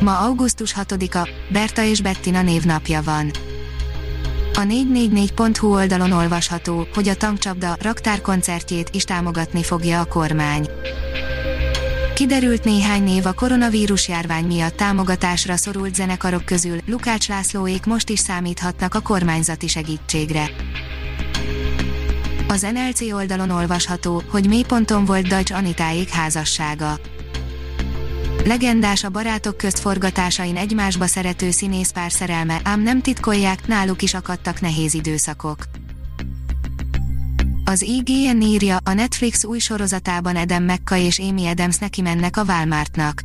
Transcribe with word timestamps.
Ma 0.00 0.18
augusztus 0.18 0.74
6-a, 0.80 1.28
Berta 1.52 1.82
és 1.82 2.00
Bettina 2.00 2.42
névnapja 2.42 3.02
van. 3.02 3.30
A 4.54 4.60
444.hu 4.60 5.72
oldalon 5.72 6.12
olvasható, 6.12 6.86
hogy 6.94 7.08
a 7.08 7.14
tankcsapda 7.14 7.76
raktárkoncertjét 7.80 8.88
is 8.92 9.04
támogatni 9.04 9.62
fogja 9.62 10.00
a 10.00 10.04
kormány. 10.04 10.68
Kiderült 12.14 12.64
néhány 12.64 13.02
név 13.02 13.26
a 13.26 13.32
koronavírus 13.32 14.08
járvány 14.08 14.44
miatt 14.44 14.76
támogatásra 14.76 15.56
szorult 15.56 15.94
zenekarok 15.94 16.44
közül, 16.44 16.78
Lukács 16.86 17.28
Lászlóék 17.28 17.86
most 17.86 18.08
is 18.08 18.18
számíthatnak 18.18 18.94
a 18.94 19.00
kormányzati 19.00 19.66
segítségre. 19.66 20.50
Az 22.48 22.66
NLC 22.72 23.00
oldalon 23.12 23.50
olvasható, 23.50 24.22
hogy 24.28 24.48
mélyponton 24.48 25.04
volt 25.04 25.26
Dajcs 25.26 25.50
Anitáék 25.50 26.08
házassága. 26.08 26.98
Legendás 28.48 29.04
a 29.04 29.08
barátok 29.08 29.56
közt 29.56 29.78
forgatásain 29.78 30.56
egymásba 30.56 31.06
szerető 31.06 31.50
színészpár 31.50 32.12
szerelme, 32.12 32.60
ám 32.64 32.82
nem 32.82 33.00
titkolják, 33.00 33.66
náluk 33.66 34.02
is 34.02 34.14
akadtak 34.14 34.60
nehéz 34.60 34.94
időszakok. 34.94 35.56
Az 37.64 37.82
IGN 37.82 38.40
írja, 38.40 38.76
a 38.84 38.92
Netflix 38.92 39.44
új 39.44 39.58
sorozatában 39.58 40.36
Edem 40.36 40.62
Mekka 40.62 40.96
és 40.96 41.18
Amy 41.18 41.46
Adams 41.46 41.78
neki 41.78 42.00
mennek 42.00 42.36
a 42.36 42.44
Walmartnak. 42.44 43.20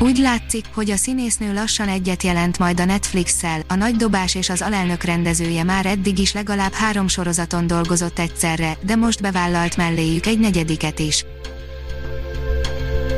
Úgy 0.00 0.18
látszik, 0.18 0.64
hogy 0.74 0.90
a 0.90 0.96
színésznő 0.96 1.52
lassan 1.52 1.88
egyet 1.88 2.22
jelent 2.22 2.58
majd 2.58 2.80
a 2.80 2.84
Netflix-szel, 2.84 3.62
a 3.68 3.74
Nagy 3.74 3.96
Dobás 3.96 4.34
és 4.34 4.48
az 4.48 4.62
alelnök 4.62 5.02
rendezője 5.02 5.64
már 5.64 5.86
eddig 5.86 6.18
is 6.18 6.32
legalább 6.32 6.72
három 6.72 7.08
sorozaton 7.08 7.66
dolgozott 7.66 8.18
egyszerre, 8.18 8.76
de 8.80 8.96
most 8.96 9.22
bevállalt 9.22 9.76
melléjük 9.76 10.26
egy 10.26 10.38
negyediket 10.38 10.98
is. 10.98 11.24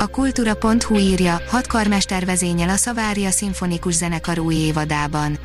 A 0.00 0.06
kultúra.hu 0.06 0.96
írja, 0.96 1.40
hat 1.46 1.66
karmester 1.66 2.24
vezényel 2.24 2.68
a 2.68 2.76
Szavária 2.76 3.30
Szimfonikus 3.30 3.94
Zenekar 3.94 4.38
új 4.38 4.54
évadában. 4.54 5.38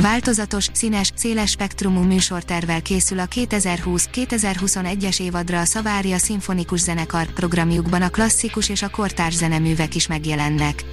Változatos, 0.00 0.68
színes, 0.72 1.12
széles 1.14 1.50
spektrumú 1.50 2.00
műsortervel 2.00 2.82
készül 2.82 3.18
a 3.18 3.26
2020-2021-es 3.26 5.20
évadra 5.20 5.60
a 5.60 5.64
Szavária 5.64 6.18
Szimfonikus 6.18 6.80
Zenekar 6.80 7.26
programjukban 7.26 8.02
a 8.02 8.08
klasszikus 8.08 8.68
és 8.68 8.82
a 8.82 8.88
kortárs 8.88 9.34
zeneművek 9.34 9.94
is 9.94 10.06
megjelennek. 10.06 10.84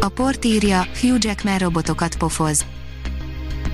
A 0.00 0.08
port 0.08 0.44
írja, 0.44 0.86
Hugh 1.00 1.24
Jackman 1.24 1.58
robotokat 1.58 2.16
pofoz. 2.16 2.64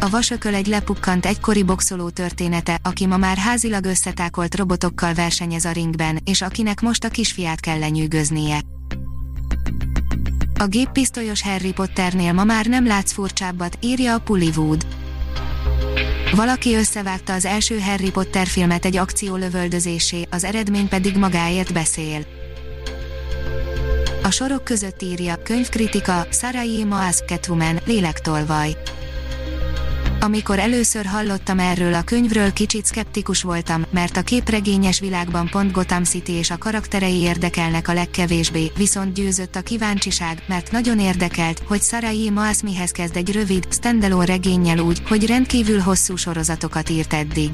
A 0.02 0.08
vasököl 0.10 0.54
egy 0.54 0.66
lepukkant 0.66 1.26
egykori 1.26 1.62
boxoló 1.62 2.08
története, 2.08 2.78
aki 2.82 3.06
ma 3.06 3.16
már 3.16 3.36
házilag 3.36 3.84
összetákolt 3.84 4.56
robotokkal 4.56 5.14
versenyez 5.14 5.64
a 5.64 5.72
ringben, 5.72 6.18
és 6.24 6.42
akinek 6.42 6.80
most 6.80 7.04
a 7.04 7.08
kisfiát 7.08 7.60
kell 7.60 7.78
lenyűgöznie. 7.78 8.60
A 10.58 10.66
géppisztolyos 10.66 11.42
Harry 11.42 11.72
Potternél 11.72 12.32
ma 12.32 12.44
már 12.44 12.66
nem 12.66 12.86
látsz 12.86 13.12
furcsábbat, 13.12 13.78
írja 13.80 14.14
a 14.14 14.18
Pullywood. 14.18 14.86
Valaki 16.34 16.74
összevágta 16.74 17.32
az 17.32 17.44
első 17.44 17.80
Harry 17.80 18.10
Potter 18.10 18.46
filmet 18.46 18.84
egy 18.84 18.96
akció 18.96 19.36
lövöldözésé, 19.36 20.26
az 20.30 20.44
eredmény 20.44 20.88
pedig 20.88 21.16
magáért 21.16 21.72
beszél. 21.72 22.26
A 24.22 24.30
sorok 24.30 24.64
között 24.64 25.02
írja, 25.02 25.42
könyvkritika, 25.42 26.26
Sarai 26.30 26.84
Maas 26.84 27.16
Catwoman, 27.26 27.80
lélektolvaj. 27.84 28.76
Amikor 30.22 30.58
először 30.58 31.04
hallottam 31.04 31.58
erről 31.58 31.94
a 31.94 32.02
könyvről 32.02 32.52
kicsit 32.52 32.84
szkeptikus 32.86 33.42
voltam, 33.42 33.84
mert 33.90 34.16
a 34.16 34.22
képregényes 34.22 35.00
világban 35.00 35.48
pont 35.48 35.72
Gotham 35.72 36.04
City 36.04 36.32
és 36.32 36.50
a 36.50 36.58
karakterei 36.58 37.20
érdekelnek 37.20 37.88
a 37.88 37.92
legkevésbé, 37.92 38.70
viszont 38.76 39.12
győzött 39.12 39.56
a 39.56 39.60
kíváncsiság, 39.60 40.42
mert 40.48 40.70
nagyon 40.70 40.98
érdekelt, 40.98 41.62
hogy 41.66 41.82
Sarai 41.82 42.30
Maas 42.30 42.62
mihez 42.62 42.90
kezd 42.90 43.16
egy 43.16 43.32
rövid, 43.32 43.66
standalone 43.70 44.24
regénnyel 44.24 44.78
úgy, 44.78 45.02
hogy 45.08 45.26
rendkívül 45.26 45.80
hosszú 45.80 46.16
sorozatokat 46.16 46.90
írt 46.90 47.12
eddig. 47.12 47.50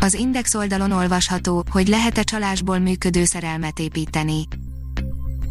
Az 0.00 0.14
Index 0.14 0.54
oldalon 0.54 0.92
olvasható, 0.92 1.64
hogy 1.70 1.88
lehet-e 1.88 2.22
csalásból 2.22 2.78
működő 2.78 3.24
szerelmet 3.24 3.78
építeni. 3.78 4.46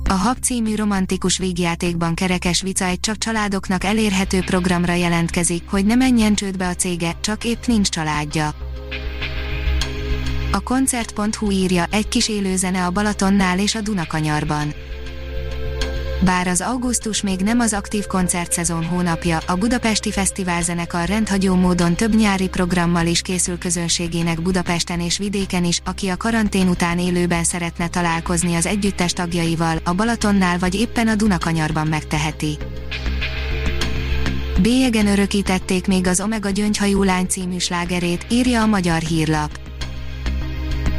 A 0.09 0.13
Hab 0.13 0.38
című 0.39 0.75
romantikus 0.75 1.38
vígjátékban 1.38 2.13
kerekes 2.13 2.61
vica 2.61 2.85
egy 2.85 2.99
csak 2.99 3.17
családoknak 3.17 3.83
elérhető 3.83 4.39
programra 4.39 4.93
jelentkezik, 4.93 5.63
hogy 5.69 5.85
ne 5.85 5.95
menjen 5.95 6.35
csődbe 6.35 6.67
a 6.67 6.75
cége, 6.75 7.17
csak 7.21 7.43
épp 7.43 7.66
nincs 7.66 7.89
családja. 7.89 8.55
A 10.51 10.59
koncert.hu 10.59 11.51
írja, 11.51 11.85
egy 11.91 12.07
kis 12.07 12.29
élőzene 12.29 12.85
a 12.85 12.91
Balatonnál 12.91 13.59
és 13.59 13.75
a 13.75 13.81
Dunakanyarban. 13.81 14.73
Bár 16.23 16.47
az 16.47 16.61
augusztus 16.61 17.21
még 17.21 17.39
nem 17.39 17.59
az 17.59 17.73
aktív 17.73 18.05
koncertszezon 18.05 18.85
hónapja, 18.85 19.39
a 19.47 19.55
Budapesti 19.55 20.11
Fesztiválzenekar 20.11 21.07
rendhagyó 21.07 21.55
módon 21.55 21.95
több 21.95 22.15
nyári 22.15 22.47
programmal 22.47 23.05
is 23.05 23.21
készül 23.21 23.57
közönségének 23.57 24.41
Budapesten 24.41 24.99
és 24.99 25.17
vidéken 25.17 25.63
is, 25.63 25.81
aki 25.85 26.07
a 26.07 26.17
karantén 26.17 26.67
után 26.67 26.99
élőben 26.99 27.43
szeretne 27.43 27.87
találkozni 27.87 28.55
az 28.55 28.65
együttes 28.65 29.13
tagjaival, 29.13 29.77
a 29.83 29.93
Balatonnál 29.93 30.57
vagy 30.57 30.75
éppen 30.75 31.07
a 31.07 31.15
Dunakanyarban 31.15 31.87
megteheti. 31.87 32.57
Bélyegen 34.61 35.07
örökítették 35.07 35.87
még 35.87 36.07
az 36.07 36.21
Omega 36.21 36.49
Gyöngyhajú 36.49 37.03
Lány 37.03 37.27
című 37.27 37.57
slágerét, 37.57 38.25
írja 38.29 38.61
a 38.61 38.65
Magyar 38.65 39.01
Hírlap. 39.01 39.64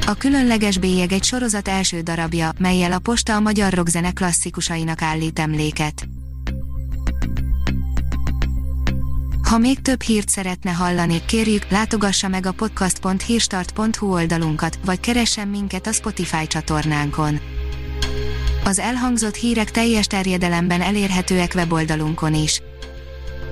A 0.08 0.14
különleges 0.14 0.78
bélyeg 0.78 1.12
egy 1.12 1.24
sorozat 1.24 1.68
első 1.68 2.00
darabja, 2.00 2.52
melyel 2.58 2.92
a 2.92 2.98
posta 2.98 3.34
a 3.34 3.40
magyar 3.40 3.72
rockzene 3.72 4.10
klasszikusainak 4.10 5.02
állít 5.02 5.38
emléket. 5.38 6.08
Ha 9.48 9.58
még 9.58 9.80
több 9.80 10.02
hírt 10.02 10.28
szeretne 10.28 10.70
hallani, 10.70 11.24
kérjük, 11.26 11.68
látogassa 11.68 12.28
meg 12.28 12.46
a 12.46 12.52
podcast.hírstart.hu 12.52 14.12
oldalunkat, 14.12 14.78
vagy 14.84 15.00
keressen 15.00 15.48
minket 15.48 15.86
a 15.86 15.92
Spotify 15.92 16.46
csatornánkon. 16.46 17.40
Az 18.64 18.78
elhangzott 18.78 19.34
hírek 19.34 19.70
teljes 19.70 20.06
terjedelemben 20.06 20.80
elérhetőek 20.80 21.52
weboldalunkon 21.54 22.34
is. 22.34 22.62